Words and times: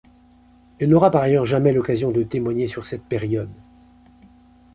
Elle 0.79 0.89
n'aura 0.89 1.11
par 1.11 1.21
ailleurs 1.21 1.45
jamais 1.45 1.71
l'occasion 1.73 2.09
de 2.09 2.23
témoigner 2.23 2.67
sur 2.67 2.87
cette 2.87 3.03
période. 3.03 3.51